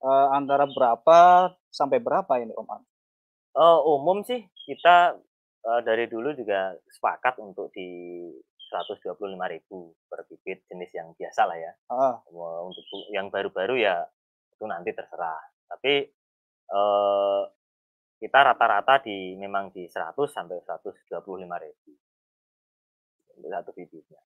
[0.04, 2.82] eee, antara berapa sampai berapa ini Om An?
[3.54, 5.14] Eee, umum sih kita,
[5.62, 7.86] eee, dari dulu juga sepakat untuk di
[8.66, 11.72] Rp125.000 per bibit jenis yang biasalah ya.
[11.94, 12.14] Heeh.
[12.34, 14.02] Eee, untuk yang baru-baru ya
[14.50, 15.38] itu nanti terserah.
[15.70, 15.94] Tapi,
[16.74, 17.40] eee,
[18.22, 21.96] kita rata-rata di memang di Rp100.000 sampai Rp125.000
[23.38, 24.20] untuk 1 bibitnya.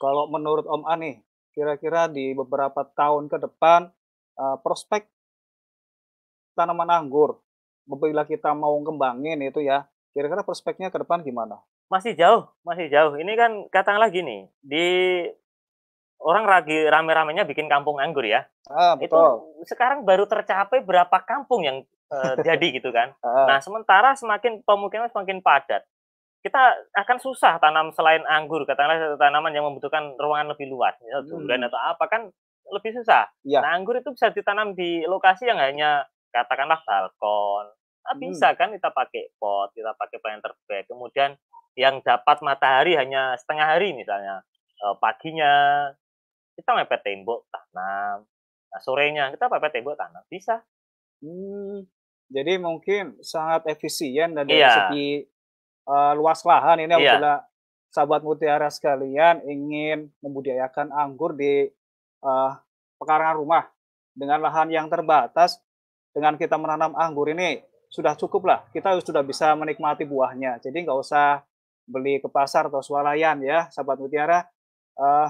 [0.00, 1.16] Kalau menurut Om An nih,
[1.52, 3.92] kira-kira di beberapa tahun ke depan,
[4.40, 5.04] eee, prospek
[6.56, 7.38] tanaman anggur,
[7.90, 11.58] apabila kita mau ngembangin itu ya, kira-kira prospeknya ke depan gimana?
[11.90, 13.18] Masih jauh masih jauh.
[13.18, 14.86] Ini kan katakanlah gini, di
[16.22, 18.46] orang lagi rame-ramenya bikin kampung anggur ya.
[19.02, 19.66] Itu betul.
[19.66, 21.82] sekarang baru tercapai berapa kampung yang,
[22.14, 23.10] eee, jadi gitu kan.
[23.18, 23.46] Heeh.
[23.50, 25.82] Nah, sementara semakin pemukiman semakin padat,
[26.44, 26.60] kita
[26.96, 31.68] akan susah tanam selain anggur, katakanlah tanaman yang membutuhkan ruangan lebih luas, misal durian Hmm.
[31.68, 32.22] atau apa, kan
[32.70, 33.26] lebih susah.
[33.44, 33.60] Iya.
[33.60, 37.66] Nah, anggur itu bisa ditanam di lokasi yang hanya katakanlah balkon,
[38.08, 38.20] ah, Hmm.
[38.20, 41.36] bisa kan kita pakai pot, kita pakai planter bag, kemudian
[41.78, 44.42] yang dapat matahari hanya setengah hari misalnya,
[44.82, 45.52] eee, paginya
[46.58, 48.26] kita mepet tembok tanam,
[48.72, 50.64] nah sorenya kita mepet tembok tanam, bisa.
[51.22, 51.84] Mmm,
[52.32, 54.72] jadi mungkin sangat efisien dan dari Iya.
[54.72, 55.20] segi,
[55.84, 57.30] eee, luas lahan ini Iya.
[57.30, 57.44] apabila
[57.92, 61.68] sahabat mutiara sekalian ingin membudidayakan anggur di,
[62.24, 62.50] eee,
[63.00, 63.64] pekarangan rumah
[64.16, 65.60] dengan lahan yang terbatas,
[66.16, 70.62] dengan kita menanam anggur ini sudah cukuplah, kita sudah bisa menikmati buahnya.
[70.62, 71.42] Jadi nggak usah
[71.90, 74.46] beli ke pasar atau swalayan ya, sahabat mutiara.
[74.98, 75.28] Eee,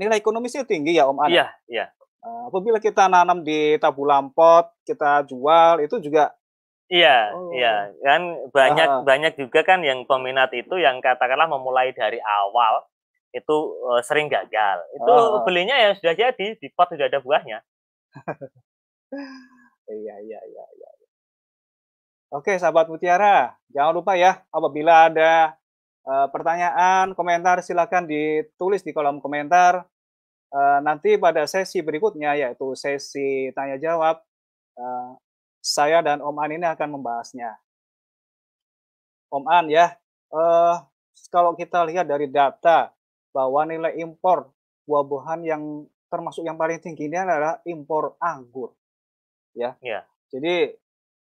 [0.00, 1.44] nilai ekonomisnya tinggi ya Om An ya?
[1.44, 1.86] Iya iya.
[2.24, 6.32] Eee, apabila kita nanam di tabulam pot, kita jual, itu juga
[6.90, 7.50] Iya Oh.
[7.50, 8.22] iya, kan
[8.54, 9.02] banyak Heeh.
[9.02, 12.86] banyak juga kan yang peminat itu yang katakanlah memulai dari awal,
[13.34, 13.56] itu,
[13.90, 14.78] eee, sering gagal.
[14.94, 15.42] Itu heeh.
[15.42, 17.58] belinya ya sudah jadi, di pot sudah ada buahnya.
[19.86, 20.64] Iya iya iya.
[22.34, 25.54] Oke, sahabat mutiara, jangan lupa ya, apabila ada,
[26.06, 29.86] eee, pertanyaan, komentar, silakan ditulis di kolom komentar.
[30.54, 34.22] Eee, nanti pada sesi berikutnya, yaitu sesi tanya jawab,
[34.78, 35.10] eee,
[35.62, 37.60] saya dan Om An ini akan membahasnya.
[39.32, 39.90] Om An ya,
[40.30, 40.74] eee,
[41.34, 42.94] kalau kita lihat dari data
[43.34, 44.54] bahwa nilai impor
[44.86, 45.62] buah-buahan yang
[46.06, 48.70] termasuk yang paling tinggi ini adalah impor anggur,
[49.56, 49.74] ya.
[49.82, 50.06] Iya.
[50.30, 50.74] Jadi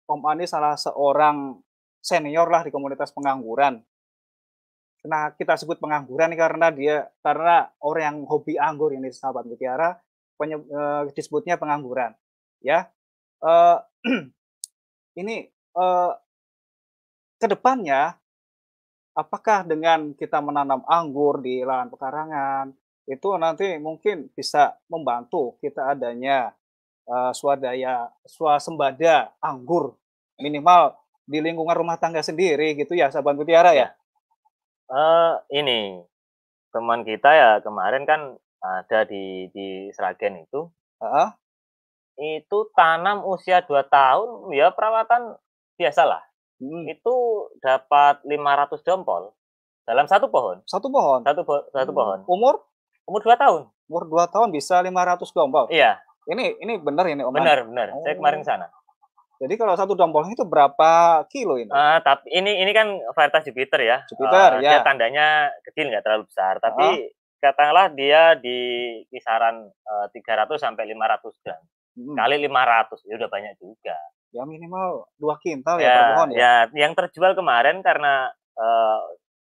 [0.09, 1.57] Om An ini salah seorang
[2.05, 3.81] seniorlah di komunitas pengangguran.
[5.05, 10.01] Nah, kita sebut pengangguran karena dia karena orang yang hobi anggur ini sahabat mutiara,
[10.41, 12.17] penye eee, disebutnya pengangguran,
[12.65, 12.89] ya.
[13.43, 13.77] Eee,
[15.23, 16.11] ini, eee
[17.41, 18.15] ke depannya,
[19.19, 22.73] apakah dengan kita menanam anggur di lahan pekarangan,
[23.11, 26.53] itu nanti mungkin bisa membantu kita adanya,
[27.09, 29.97] eee, swadaya swasembada anggur,
[30.41, 30.97] minimal
[31.29, 33.93] di lingkungan rumah tangga sendiri gitu ya, sahabat mutiara ya?
[34.93, 35.33] Eee,
[35.65, 35.81] ini,
[36.75, 40.69] teman kita ya kemarin kan ada di di Sragen itu
[41.03, 41.29] Heeh.
[42.41, 45.35] Itu tanam usia 2 tahun, ya perawatan
[45.81, 46.23] biasalah.
[46.63, 46.87] Mhm.
[46.95, 47.15] Itu
[47.65, 49.33] dapat 500 dompol
[49.89, 50.61] dalam satu pohon.
[50.69, 51.25] Satu pohon?
[51.25, 52.21] Satu po satu Mmm, pohon.
[52.29, 52.55] umur?
[53.09, 53.63] Umur 2 tahun.
[53.91, 55.67] Umur 2 tahun bisa 500 dompol?
[55.73, 56.04] Iya.
[56.25, 57.45] Ini ini bener ini, Om An?
[57.45, 58.45] Bener bener, saya kemarin Oh.
[58.45, 58.67] ke sana.
[59.43, 61.69] Jadi kalau 1 dompolnya itu berapa kilo ini?
[61.75, 64.83] Eee, tapi ini ini kan varietas Jupiter ya, Jupiter, dia ya.
[64.85, 65.27] tandanya
[65.65, 68.59] kecil nggak terlalu besar, tapi katakanlah dia di
[69.13, 71.61] kisaran, eee, 300 sampai 500 gram.
[71.97, 72.17] Mhm.
[72.17, 73.97] Kali 500, ya udah banyak juga.
[74.33, 76.45] Ya minimal 2 kintal ya per Ya pohon ya?
[76.71, 79.01] ya, yang terjual kemarin karena, eee,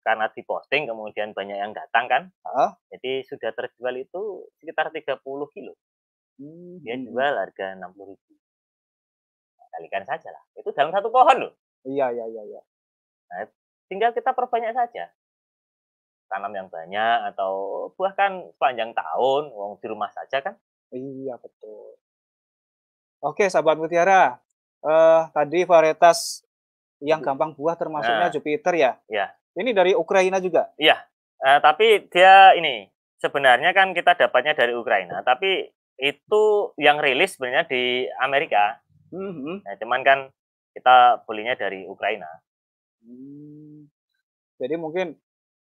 [0.07, 2.71] karena di-posting kemudian banyak yang datang kan, Heeh.
[2.95, 5.75] jadi sudah terjual itu sekitar 30 kilo.
[6.39, 7.03] Mmm, Dia mhm.
[7.11, 8.31] jual harga 60.000.
[9.71, 11.53] Kalikan sajalah, itu dalam 1 pohon loh.
[11.87, 12.61] Iya iya iya iya.
[13.31, 13.47] Nah,
[13.87, 15.11] tinggal kita perbanyak saja.
[16.29, 17.53] Tanam yang banyak atau
[17.95, 20.55] buah kan sepanjang tahun, wong di rumah saja kan.
[20.91, 21.95] Iya, betul.
[23.21, 24.41] Oke, sahabat mutiara,
[24.81, 26.41] eee, tadi varietas
[26.97, 28.33] yang gampang buah termasuknya Nah.
[28.33, 28.91] Jupiter ya?
[29.05, 29.29] Iya.
[29.53, 30.73] Ini dari Ukraina juga?
[30.79, 30.97] Iya,
[31.43, 32.89] eee, tapi dia ini,
[33.21, 35.69] sebenarnya kan kita dapatnya dari Ukraina, tapi
[36.01, 38.81] itu yang rilis sebenarnya di Amerika.
[39.13, 39.61] Mhm.
[39.61, 40.19] Nah, cuman kan
[40.73, 42.27] kita belinya dari Ukraina.
[43.05, 43.85] Mmm.
[44.57, 45.13] Jadi mungkin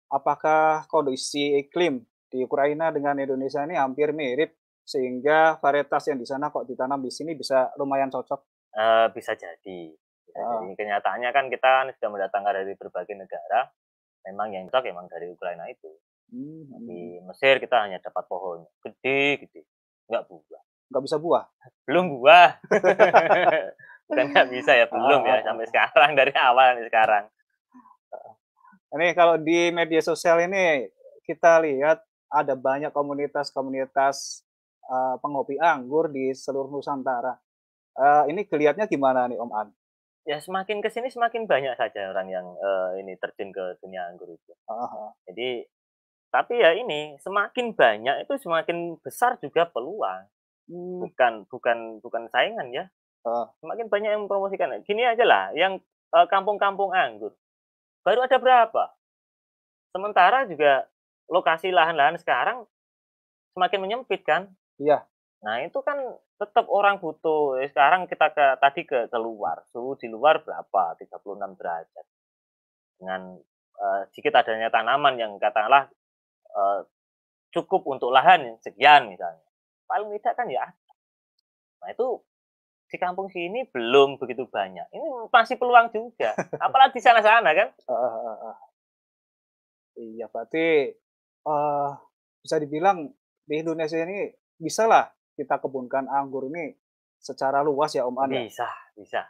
[0.09, 6.49] apakah kondisi iklim di Ukraina dengan Indonesia ini hampir mirip, sehingga varietas yang di sana
[6.51, 8.41] kok ditanam di sini bisa lumayan cocok?
[8.75, 9.81] Eee, bisa jadi
[10.27, 10.47] bisa Heeh.
[10.47, 10.73] jadi.
[10.79, 13.67] Kenyataannya kan kita kan sudah mendatangkan dari berbagai negara,
[14.31, 15.91] memang yang cocok memang dari Ukraina itu.
[16.31, 16.87] Mhm.
[16.87, 19.63] Di Mesir kita hanya dapat pohon gede gede,
[20.11, 20.63] nggak buah.
[20.91, 21.45] Nggak bisa buah?
[21.87, 22.59] Belum buah.
[24.11, 25.71] Bukan nggak bisa ya, belum ya heeh sampai heeh.
[25.71, 27.25] sekarang, dari awal sampai sekarang.
[28.91, 30.91] Ini kalau di media sosial ini,
[31.23, 34.43] kita lihat ada banyak komunitas-komunitas,
[34.83, 37.39] eee, penghobi anggur di seluruh Nusantara.
[37.95, 39.69] Eee, ini kelihatannya gimana nih, Om An?
[40.27, 44.27] Ya semakin ke sini semakin banyak saja orang yang, eee, ini terjun ke dunia anggur
[44.35, 44.53] itu.
[44.67, 45.11] Heeh heeh.
[45.31, 45.49] Jadi
[46.33, 50.27] tapi ya ini, semakin banyak itu semakin besar juga peluang.
[50.71, 51.01] Mmm.
[51.07, 52.85] Bukan bukan bukan saingan ya.
[53.27, 53.47] Heeh.
[53.63, 54.73] Semakin banyak yang mempromosikan.
[54.87, 55.79] Gini ajalah, yang,
[56.15, 57.35] eee, kampung-kampung anggur,
[58.07, 58.85] baru ada berapa?
[59.95, 60.87] Sementara juga
[61.31, 62.63] lokasi lahan-lahan sekarang
[63.57, 64.51] semakin menyempit kan?
[64.81, 65.05] Iya.
[65.45, 65.99] Nah, itu kan
[66.41, 70.97] tetap orang butuh ya sekarang kita ke tadi ke keluar, suhu di luar berapa?
[71.01, 72.07] 36 derajat.
[73.01, 73.23] Dengan,
[73.81, 75.89] eee, sedikit adanya tanaman yang katakanlah,
[76.55, 76.81] eee,
[77.55, 79.43] cukup untuk lahan sekian misalnya,
[79.91, 80.93] paling tidak kan ya ada.
[81.81, 82.09] Nah, itu
[82.91, 84.87] di kampung sini belum begitu banyak.
[84.91, 86.35] Ini masih peluang juga,
[86.65, 87.69] apalagi di sana-sana kan?
[87.75, 88.57] Heeh heeh heeh.
[90.01, 90.97] Iya, berarti,
[91.45, 91.91] eee,
[92.41, 93.11] bisa dibilang
[93.45, 96.73] di Indonesia ini bisalah kita kebunkan anggur ini
[97.21, 98.43] secara luas ya, Om An, ya?
[98.47, 99.23] Bisa bisa.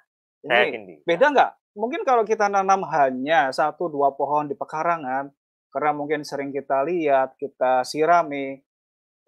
[0.45, 1.03] Saya Ini yakin bisa.
[1.07, 1.51] beda nggak?
[1.79, 5.31] Mungkin kalau kita nanam hanya 1, 2 pohon di pekarangan,
[5.75, 8.59] karena mungkin sering kita lihat, kita sirami,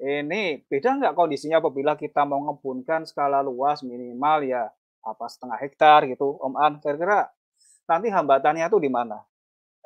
[0.02, 4.70] ini beda nggak kondisinya apabila kita mau ngebunkan skala luas minimal ya,
[5.06, 6.72] apa, 1/2 hektar gitu, Om An?
[6.82, 7.30] Kira-kira
[7.90, 9.22] nanti hambatannya tuh di mana?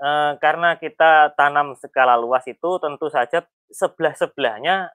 [0.01, 4.93] Eee, karena kita tanam skala luas itu tentu saja sebelah-sebelahnya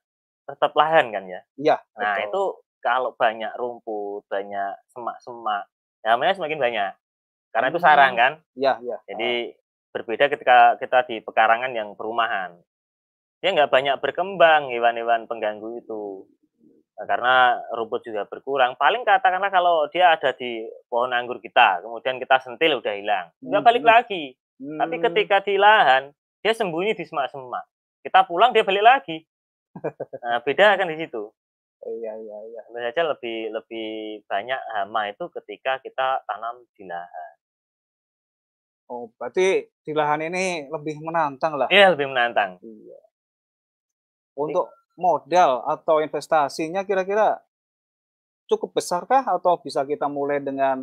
[0.49, 1.41] tetap lahan kan ya.
[1.59, 2.27] Iya, Nah, betul.
[2.27, 2.41] itu
[2.83, 5.65] kalau banyak rumput, banyak semak-semak,
[6.05, 6.91] hama-nya semakin banyak.
[7.53, 8.21] Karena itu sarang Mmm.
[8.21, 8.33] kan.
[8.59, 8.97] Iya iya.
[9.09, 9.31] Jadi
[9.93, 12.55] berbeda ketika kita di pekarangan yang perumahan.
[13.41, 16.25] Dia nggak banyak berkembang hewan-hewan pengganggu itu.
[16.99, 18.75] Eee, karena rumput juga berkurang.
[18.77, 23.63] Paling katakanlah kalau dia ada di pohon anggur kita, kemudian kita sentil udah hilang, nggak
[23.65, 23.91] balik Mhm.
[23.91, 24.23] lagi.
[24.77, 25.05] Tapi Mmm.
[25.09, 26.03] ketika di lahan,
[26.45, 27.65] dia sembunyi di semak-semak.
[28.05, 29.17] Kita pulang dia balik lagi.
[30.21, 31.33] Nah, beda kan di situ.
[31.81, 32.61] Iya iya iya.
[32.69, 33.89] Tentu saja lebih lebih
[34.29, 37.33] banyak hama itu ketika kita tanam di lahan.
[38.91, 41.71] Oh, berarti di lahan ini lebih menantang lah?
[41.71, 42.59] Iya, lebih menantang.
[42.59, 43.01] Iya.
[44.37, 47.41] Jadi Untuk modal atau investasinya kira-kira
[48.49, 50.81] cukup besarkah atau bisa kita mulai dengan,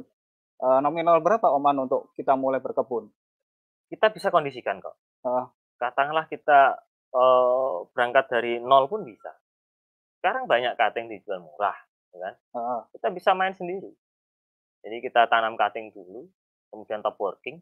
[0.61, 3.11] eee, nominal berapa, Om An, untuk kita mulai berkebun?
[3.91, 4.97] Kita bisa kondisikan kok.
[5.25, 5.47] Heeh.
[5.81, 6.77] Katakanlah kita,
[7.15, 9.33] eee, berangkat dari nol pun bisa.
[10.21, 11.77] Sekarang banyak cutting dijual murah,
[12.15, 12.35] ya kan.
[12.57, 12.81] Heeh.
[12.99, 13.93] Kita bisa main sendiri.
[14.85, 16.27] Jadi kita tanam cutting dulu,
[16.73, 17.61] kemudian top working.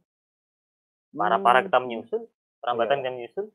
[1.15, 3.03] Para-para Mmm, kita menyusul, Iya perambatan iya.
[3.05, 3.47] kita menyusul.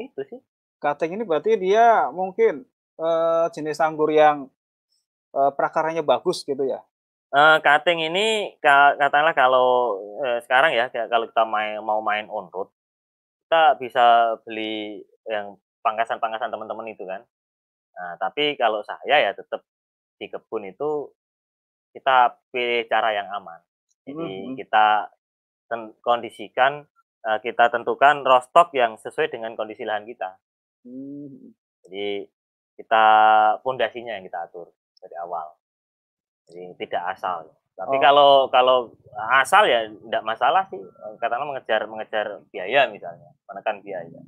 [0.00, 0.40] Itu sih.
[0.82, 2.64] Cutting ini berarti dia mungkin,
[3.00, 4.48] eee, jenis anggur yang,
[5.36, 6.80] eee, prakaranya bagus gitu ya?
[7.34, 9.68] Eee, cutting ini ka katakanlah kalau,
[10.22, 12.70] eee, sekarang ya, kalau kita main mau main on road,
[13.46, 14.04] kita bisa
[14.46, 17.22] beli yang pangkasan-pangkasan teman-teman itu kan.
[17.96, 19.62] Nah, tapi kalau saya ya tetap
[20.20, 21.10] di kebun itu
[21.96, 23.60] kita pilih cara yang aman.
[24.06, 24.56] Jadi mm -hmm.
[24.60, 24.86] kita
[26.00, 26.86] kondisikan,
[27.26, 30.38] uh, kita tentukan rostok yang sesuai dengan kondisi lahan kita.
[30.86, 31.46] Mm -hmm.
[31.86, 32.08] Jadi
[32.76, 33.04] kita
[33.64, 35.56] pondasinya yang kita atur dari awal.
[36.46, 37.50] Jadi tidak asal.
[37.76, 38.02] Tapi oh.
[38.02, 38.78] kalau kalau
[39.36, 40.80] asal ya tidak masalah sih.
[41.20, 44.20] Katakanlah mengejar mengejar biaya misalnya, menekan biaya.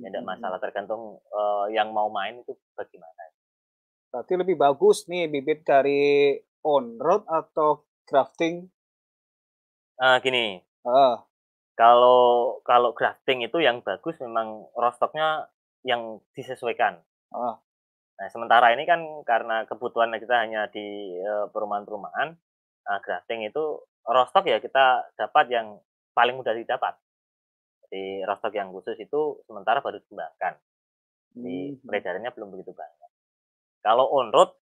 [0.00, 3.28] Ya tidak masalah tergantung uh, yang mau main itu bagaimana.
[4.12, 8.68] Berarti lebih bagus nih bibit dari on road atau grafting?
[9.98, 10.60] Uh, gini.
[10.84, 11.20] Uh.
[11.72, 15.48] Kalau kalau grafting itu yang bagus memang rostoknya
[15.82, 17.00] yang disesuaikan.
[17.32, 17.56] Uh.
[18.20, 22.36] Nah, sementara ini kan karena kebutuhan kita hanya di uh, perumahan-perumahan,
[22.86, 25.80] uh, grafting itu rostok ya kita dapat yang
[26.12, 26.94] paling mudah didapat.
[27.88, 30.54] Jadi rostok yang khusus itu sementara baru dikembangkan.
[31.32, 31.84] Jadi hmm.
[31.88, 33.10] peredarannya belum begitu banyak.
[33.82, 34.52] Kalau on road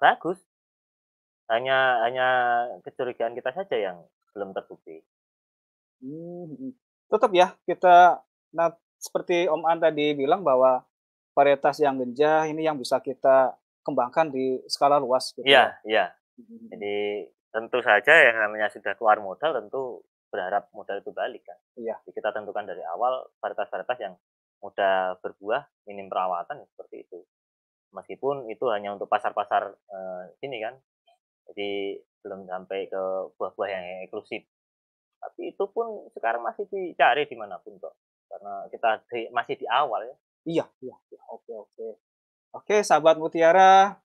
[0.00, 0.40] bagus.
[1.46, 2.28] Hanya hanya
[2.82, 4.02] kecurigaan kita saja yang
[4.34, 5.00] belum terbukti.
[5.96, 6.72] Hmm, hmm.
[7.08, 8.20] tetap ya kita
[8.52, 8.68] nah
[9.00, 10.84] seperti Om An tadi bilang bahwa
[11.32, 15.46] varietas yang genjah ini yang bisa kita kembangkan di skala luas gitu.
[15.46, 15.88] Iya, ya.
[15.88, 16.04] iya.
[16.36, 16.68] Hmm.
[16.72, 16.96] Jadi
[17.48, 21.56] tentu saja yang namanya sudah keluar modal tentu berharap modal itu balik kan.
[21.78, 21.96] Iya.
[22.04, 24.14] Jadi kita tentukan dari awal varietas-varietas yang
[24.60, 27.22] mudah berbuah, minim perawatan seperti itu.
[27.94, 30.74] Meskipun itu hanya untuk pasar-pasar uh, sini kan,
[31.50, 33.02] jadi belum sampai ke
[33.38, 34.42] buah-buah yang eksklusif.
[35.22, 37.94] Tapi itu pun sekarang masih dicari di mana pun kok,
[38.30, 40.16] karena kita di, masih di awal ya.
[40.46, 41.20] Iya, iya, iya.
[41.30, 41.88] oke, oke.
[42.54, 43.98] Oke, sahabat Mutiara,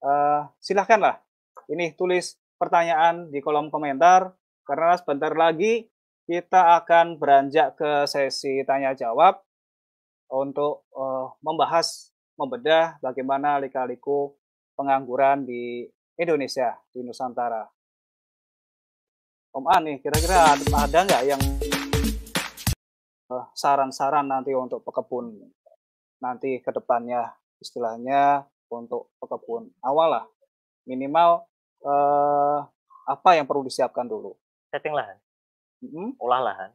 [0.00, 1.18] uh, silahkanlah.
[1.66, 4.30] Ini tulis pertanyaan di kolom komentar,
[4.62, 5.90] karena sebentar lagi
[6.26, 9.42] kita akan beranjak ke sesi tanya jawab
[10.30, 14.34] untuk uh, membahas, membedah bagaimana lika-liku
[14.76, 17.60] pengangguran di Indonesia, di Nusantara.
[19.52, 21.42] Om An nih, kira-kira ada nggak yang
[23.28, 25.36] uh, saran-saran nanti untuk pekebun
[26.20, 30.24] nanti ke depannya, istilahnya untuk pekebun awal lah,
[30.88, 31.44] minimal
[31.84, 32.64] uh,
[33.04, 34.32] apa yang perlu disiapkan dulu?
[34.72, 35.20] Setting lahan,
[35.84, 36.08] mm -hmm.
[36.16, 36.70] olah lahan,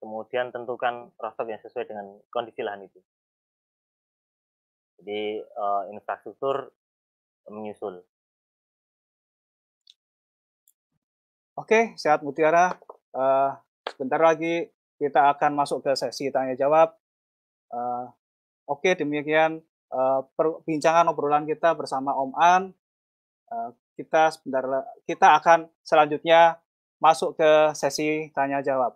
[0.00, 3.00] kemudian tentukan rostok yang sesuai dengan kondisi lahan itu.
[4.96, 6.72] Jadi uh, infrastruktur
[7.52, 8.00] menyusul.
[11.56, 12.76] Oke, sehat Mutiara.
[13.16, 13.56] Uh,
[13.88, 14.68] sebentar lagi
[15.00, 16.92] kita akan masuk ke sesi tanya jawab.
[17.72, 18.12] Uh,
[18.68, 22.62] Oke, demikian uh, perbincangan obrolan kita bersama Om An.
[23.48, 24.68] Uh, kita sebentar
[25.08, 26.60] kita akan selanjutnya
[27.00, 28.92] masuk ke sesi tanya jawab.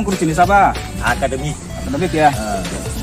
[0.00, 0.72] Anggur jenis apa?
[1.04, 1.56] Akademik.
[1.84, 2.30] Akademik ya.
[2.32, 2.62] Uh.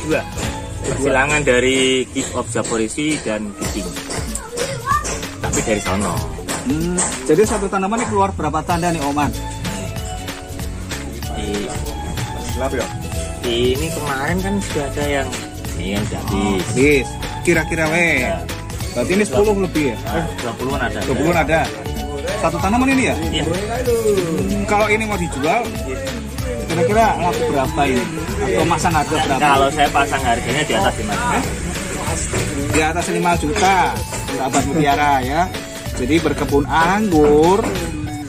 [0.00, 0.22] Kedua
[0.98, 3.88] silangan dari Keep of Zaporisi dan Biking
[5.42, 6.14] tapi dari sono.
[6.62, 9.28] Hmm, jadi satu tanaman ini keluar berapa tanda nih Oman?
[11.34, 11.66] Di,
[12.56, 12.86] ya?
[13.42, 15.28] ini kemarin kan sudah ada yang
[15.74, 16.42] ini yang jadi.
[16.62, 17.06] Habis.
[17.42, 18.22] Kira-kira weh.
[18.22, 18.38] Ya.
[18.92, 19.96] berarti ini 10 lebih ya?
[20.04, 21.00] Nah, 20 an ada.
[21.10, 21.60] 20 an ada.
[22.38, 23.16] Satu tanaman ini ya?
[23.18, 23.44] Iya.
[23.44, 25.66] Hmm, kalau ini mau dijual,
[26.72, 28.04] Kira-kira laku berapa ini?
[28.48, 29.40] Atau masang harga berapa?
[29.44, 31.36] Kalau saya pasang harganya di atas 5 juta.
[31.36, 31.44] Eh?
[32.72, 33.96] di atas 5 juta
[34.36, 35.48] sahabat mutiara ya
[35.96, 37.64] jadi berkebun anggur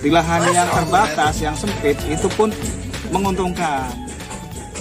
[0.04, 2.52] di lahan yang terbatas yang sempit itu pun
[3.12, 3.92] menguntungkan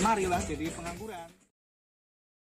[0.02, 1.31] marilah jadi pengangguran